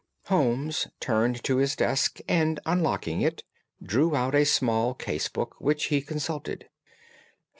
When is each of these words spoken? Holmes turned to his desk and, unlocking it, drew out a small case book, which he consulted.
Holmes 0.29 0.87
turned 0.99 1.43
to 1.43 1.57
his 1.57 1.75
desk 1.75 2.21
and, 2.27 2.59
unlocking 2.65 3.21
it, 3.21 3.43
drew 3.83 4.15
out 4.15 4.33
a 4.33 4.45
small 4.45 4.95
case 4.95 5.29
book, 5.29 5.55
which 5.59 5.85
he 5.93 6.01
consulted. 6.01 6.65